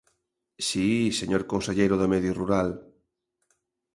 Si, 0.67 0.89
señor 1.19 1.43
conselleiro 1.53 1.95
do 1.97 2.11
Medio 2.13 2.33
Rural. 2.39 2.69